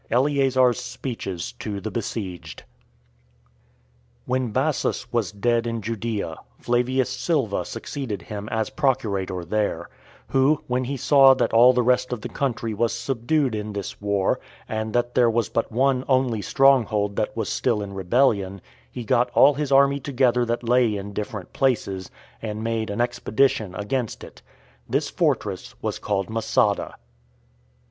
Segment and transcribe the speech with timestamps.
[0.09, 2.63] Eleazar's Speeches To The Besieged.
[4.25, 4.41] 1.
[4.45, 9.89] When Bassus was dead in Judea, Flavius Silva succeeded him as procurator there;
[10.29, 14.01] who, when he saw that all the rest of the country was subdued in this
[14.01, 18.59] war, and that there was but one only strong hold that was still in rebellion,
[18.89, 22.09] he got all his army together that lay in different places,
[22.41, 24.41] and made an expedition against it.
[24.89, 26.95] This fortress was called Masada.